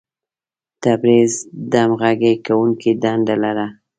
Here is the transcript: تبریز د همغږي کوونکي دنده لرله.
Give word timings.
تبریز 0.83 1.33
د 1.71 1.73
همغږي 1.85 2.33
کوونکي 2.45 2.89
دنده 3.03 3.35
لرله. 3.43 3.67